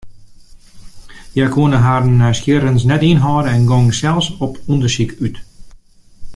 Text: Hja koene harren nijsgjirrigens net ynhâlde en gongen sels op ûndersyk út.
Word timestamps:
Hja 1.33 1.47
koene 1.55 1.81
harren 1.85 2.17
nijsgjirrigens 2.21 2.83
net 2.91 3.05
ynhâlde 3.11 3.51
en 3.57 3.69
gongen 3.71 3.95
sels 3.99 4.27
op 4.45 4.53
ûndersyk 4.73 5.11
út. 5.25 5.35